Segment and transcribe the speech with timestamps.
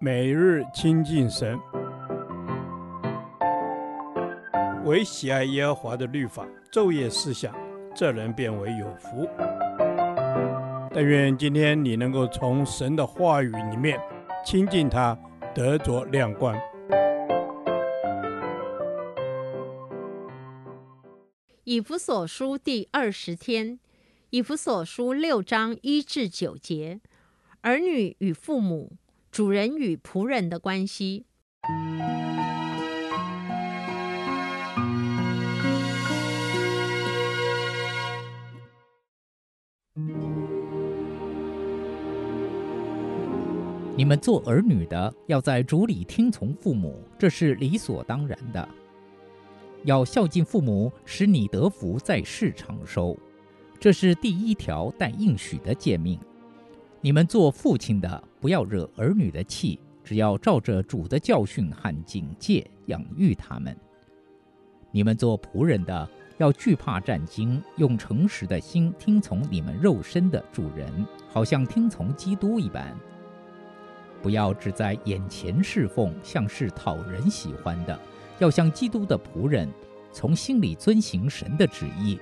[0.00, 1.58] 每日亲近神，
[4.84, 7.54] 唯喜爱耶和华的律法，昼夜思想，
[7.94, 9.28] 这人便为有福。
[10.92, 14.00] 但愿今天你能够从神的话语里面
[14.44, 15.18] 亲近他，
[15.54, 16.54] 得着亮光。
[21.64, 23.80] 以弗所书第二十天，
[24.30, 27.00] 以弗所书六章一至九节，
[27.62, 28.92] 儿女与父母。
[29.34, 31.26] 主人与仆人的关系。
[43.96, 48.68] 你们做儿女的，要在主里听从父母，这是理所当然的。
[49.82, 53.18] 要孝敬父母，使你得福，在世长寿，
[53.80, 56.20] 这是第一条带应许的诫命。
[57.04, 63.76] 你们做父亲的，不要惹儿女的气，只要照着主的教训和警戒养育他们。
[64.90, 70.90] 你们做仆人的，要惧怕战兢，用诚实的心听从你们肉身的主人，
[71.28, 72.98] 好像听从基督一般。
[74.22, 78.00] 不要只在眼前侍奉，像是讨人喜欢的，
[78.38, 79.68] 要像基督的仆人，
[80.10, 82.18] 从心里遵行神的旨意，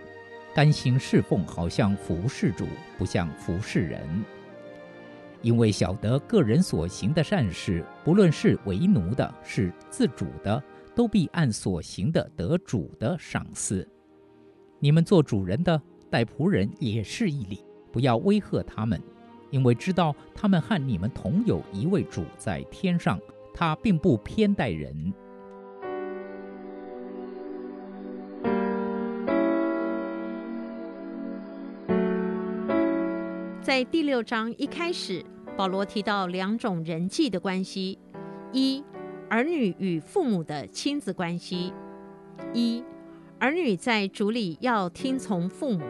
[0.52, 2.66] 甘心侍奉，好像服侍主，
[2.98, 4.24] 不像服侍人。
[5.42, 10.62] 因为晓得个人所行的善事，不论是为奴的，是自主的，
[10.94, 13.86] 都必按所行的得主的赏赐。
[14.78, 19.00] 你们做主人的，待仆人也是一理，不要威吓他们，
[19.50, 23.18] 因为知道他们和你们同有一位主在天上，
[23.52, 25.12] 他并不偏待人。
[33.60, 37.98] 在第六章一开始，保罗提到两种人际的关系：
[38.52, 38.82] 一、
[39.28, 41.72] 儿女与父母的亲子关系；
[42.54, 42.82] 一、
[43.38, 45.84] 儿女在主里要听从父母。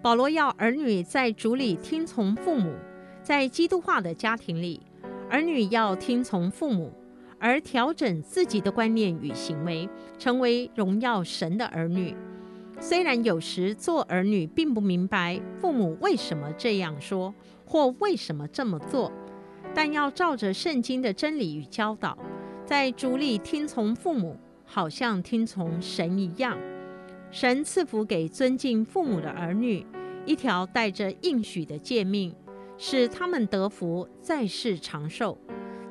[0.00, 2.72] 保罗要儿女在主里听从父母，
[3.20, 4.80] 在基督化的家庭里，
[5.28, 6.92] 儿女要听从父母，
[7.40, 12.14] 而调整自己的观念与行为，成为荣耀神的儿女。
[12.80, 17.34] 虽然有时做儿女并不明白父母为什么这样说，
[17.68, 19.12] 或为什么这么做，
[19.74, 22.16] 但要照着圣经的真理与教导，
[22.64, 26.58] 在主里听从父母，好像听从神一样。
[27.30, 29.84] 神赐福给尊敬父母的儿女
[30.24, 32.34] 一条带着应许的诫命，
[32.78, 35.36] 使他们得福，在世长寿。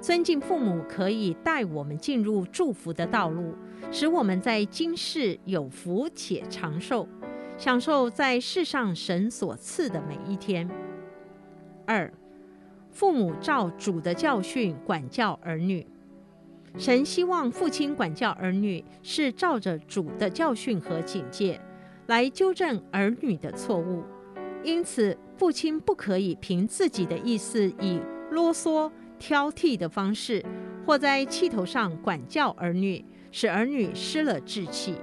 [0.02, 3.54] 尊敬父母可以带我们进入祝福的道路。
[3.90, 7.08] 使我们在今世有福且长寿，
[7.58, 10.68] 享受在世上神所赐的每一天。
[11.88, 12.14] 二，
[12.92, 15.88] 父母照主的教训管教儿女。
[16.78, 21.60] 神希望父亲管教儿女，是照着主的教训和警戒
[22.06, 24.04] 来纠正儿女的错误。
[24.64, 28.00] 因此，父亲不可以凭自己的意思，以
[28.30, 30.46] 啰嗦、挑剔的方式，
[30.86, 33.04] 或在气头上管教儿女。
[33.30, 34.96] 使儿女失了志气。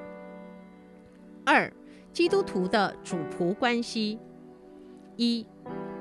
[1.44, 1.72] 二、
[2.10, 4.18] 基督徒的主仆关系：
[5.16, 5.46] 一、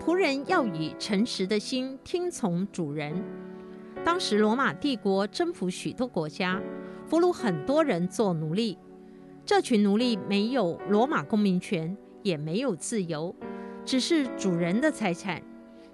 [0.05, 3.23] 仆人要以诚实的心听从主人。
[4.03, 6.61] 当时罗马帝国征服许多国家，
[7.07, 8.77] 俘虏很多人做奴隶。
[9.45, 13.33] 这群奴隶没有罗马公民权，也没有自由，
[13.85, 15.41] 只是主人的财产。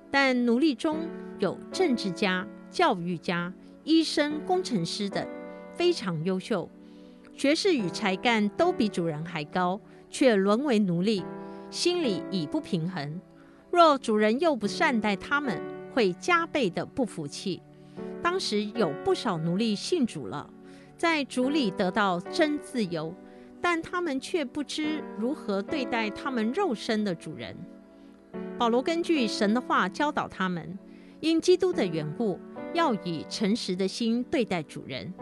[0.09, 0.97] 但奴隶中
[1.37, 3.53] 有政治家、教育家、
[3.83, 5.23] 医生、工程师等。
[5.75, 6.67] 非常优秀，
[7.35, 11.23] 学识与才干都比主人还高，却沦为奴隶，
[11.69, 13.21] 心里已不平衡。
[13.71, 15.61] 若主人又不善待他们，
[15.93, 17.61] 会加倍的不服气。
[18.21, 20.49] 当时有不少奴隶信主了，
[20.97, 23.13] 在主里得到真自由，
[23.61, 27.55] 但他们却不知如何对待他们肉身的主人。
[28.57, 30.77] 保罗根据神的话教导他们，
[31.19, 32.39] 因基督的缘故，
[32.73, 35.13] 要以诚实的心对待主人。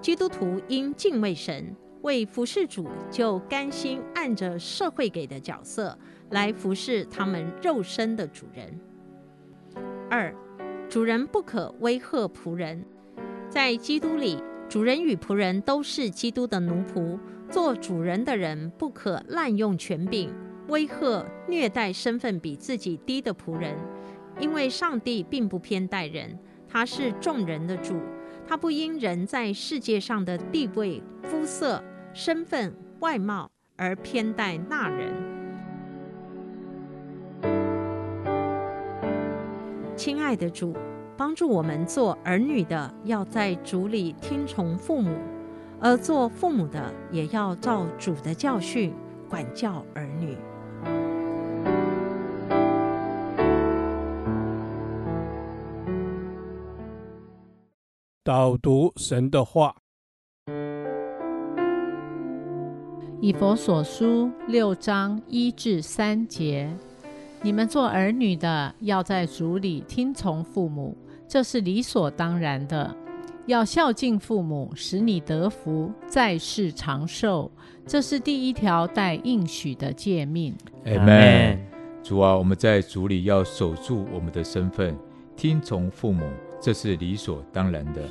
[0.00, 1.74] 基督徒应敬畏神，
[2.06, 5.98] 为服侍主，就甘心按着社会给的角色
[6.30, 8.78] 来服侍他们肉身的主人。
[10.08, 10.32] 二，
[10.88, 12.80] 主人不可威吓仆人。
[13.50, 17.18] 在基督里，主人与仆人都是基督的奴仆。
[17.50, 20.32] 做主人的人不可滥用权柄，
[20.68, 23.76] 威吓、虐待身份比自己低的仆人，
[24.38, 26.38] 因为上帝并不偏待人，
[26.68, 27.96] 他是众人的主。
[28.46, 31.82] 他不因人在世界上的地位、肤色、
[32.18, 35.12] 身份、外貌而偏待那人。
[39.94, 40.74] 亲爱的主，
[41.14, 45.12] 帮助我们做儿女的，要在主里听从父母；
[45.78, 48.94] 而做父母的，也要照主的教训
[49.28, 50.34] 管教儿女。
[58.24, 59.76] 导读神的话，
[63.26, 66.72] 以佛所书六章一至三节。
[67.42, 70.96] 你们做儿女的，要在主里听从父母，
[71.26, 72.88] 这是理所当然的；
[73.46, 77.50] 要孝敬父母，使你得福，在世长寿，
[77.84, 80.54] 这是第一条带应许的诫命。
[80.84, 81.58] 阿门。
[82.04, 84.96] 主啊，我们在主里要守住我们的身份，
[85.36, 86.30] 听从父母，
[86.60, 88.02] 这是理所当然的。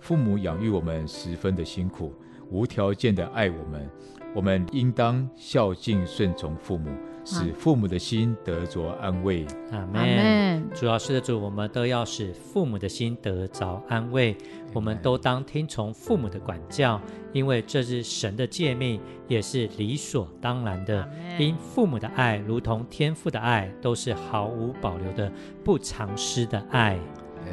[0.00, 2.14] 父母养育我们十分的辛苦，
[2.50, 3.86] 无条件的爱我们，
[4.34, 6.90] 我们应当孝敬顺从父母。
[7.24, 9.46] 使父母的心得着安慰。
[9.70, 10.68] 阿门。
[10.74, 14.36] 主要是的主，我们都要使父母的心得着安慰。
[14.74, 17.00] 我们都当听从父母的管教，
[17.32, 21.08] 因为这是神的诫命，也是理所当然的。
[21.38, 25.30] 因父母的爱如同天父的爱，都是毫无保留的、
[25.62, 26.98] 不藏私的爱。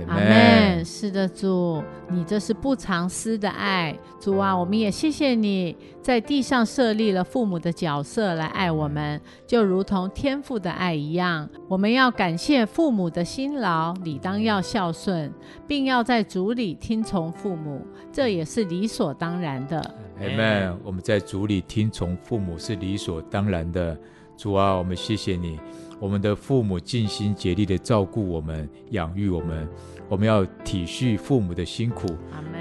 [0.08, 0.86] 阿门。
[0.86, 3.96] 是的，主，你这是不藏私的爱。
[4.20, 11.50] 主啊，我们也谢谢你在地上设立了父母的角色来爱我们，就如同天父的爱一样。
[11.68, 15.32] 我们要感谢父母的辛劳，理当要孝顺，
[15.68, 19.80] 并要在主里听从父母，这也是理所当然的。
[20.22, 20.80] 阿门。
[20.84, 23.98] 我们在主里听从父母是理所当然的。
[24.38, 25.60] 主啊，我们谢谢你。
[26.00, 29.68] 我们的父母尽心竭力的照顾我们、养育我们，
[30.08, 32.08] 我们要体恤父母的辛苦，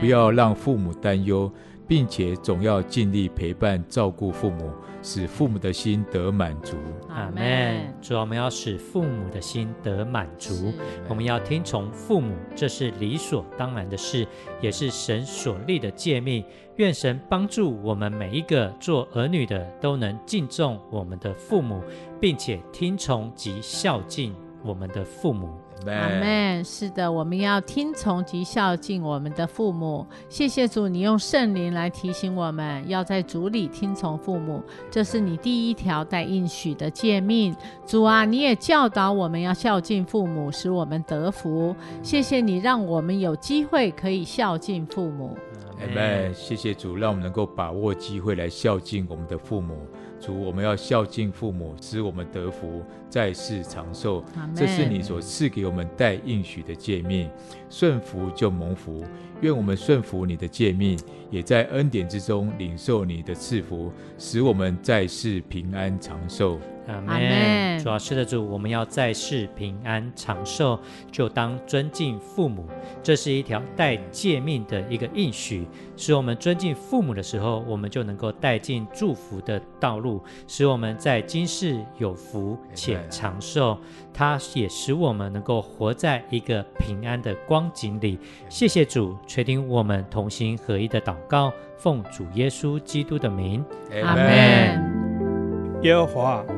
[0.00, 1.50] 不要让父母担忧，
[1.88, 4.70] 并且总要尽力陪伴、照顾父母。
[5.00, 6.76] 使父母的心得满足。
[7.08, 7.94] 阿门。
[8.02, 10.72] 主，我们要使父母的心得满足。
[11.08, 14.26] 我们要听从父母，这是理所当然的事，
[14.60, 16.44] 也是神所立的诫命。
[16.76, 21.80] 愿神帮助我们每一个做儿女的，都能敬重我们的父母，
[22.20, 25.48] 并且听从及孝敬我们的父母。
[25.86, 26.64] 阿门。
[26.64, 30.06] 是的，我们要听从及孝敬我们的父母。
[30.28, 37.54] 谢谢主，你用圣灵来提醒我们，要在主里听从父母，这是你第一条带应许的诫命。
[37.86, 41.74] 主啊，你也教导我们要孝敬父母，使我们得福。
[42.02, 45.36] 谢谢你，让我们有机会可以孝敬父母。
[45.80, 46.34] 阿门。
[46.34, 49.76] 谢谢主，让我们能够把握机会来孝敬我们的父母。
[50.20, 54.24] 主，我们要孝敬父母，使我们得福，在世长寿。
[54.54, 57.28] 这是你所赐给我们带应许的诫命，
[57.70, 59.04] 顺服就蒙福。
[59.40, 60.98] 愿我们顺服你的诫命，
[61.30, 66.58] 也在恩典之中领受你的赐福，使我们在世平安长寿。
[66.96, 67.78] 阿门。
[67.78, 70.78] 主要是的主，我们要在世平安长寿，
[71.12, 72.66] 就当尊敬父母。
[73.02, 83.78] 这是一条带诫命的一个应许，使我们尊敬父母的时候，我们就能够带进祝福的道路，使我们在今世有福且长寿。
[84.12, 88.18] 它也使我们能够活在一个平安的光景里。
[88.48, 93.64] 谢谢主垂听我们同心合一的祷告，奉主耶稣基督的名，
[94.02, 95.80] 阿门。
[95.82, 96.57] 耶和华。